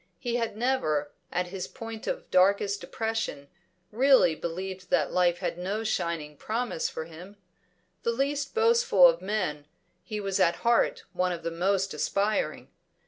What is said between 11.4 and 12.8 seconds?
the most aspiring.